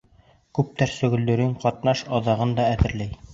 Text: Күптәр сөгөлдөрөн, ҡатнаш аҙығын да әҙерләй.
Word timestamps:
Күптәр 0.59 0.93
сөгөлдөрөн, 0.93 1.51
ҡатнаш 1.65 2.03
аҙығын 2.21 2.57
да 2.63 2.67
әҙерләй. 2.73 3.15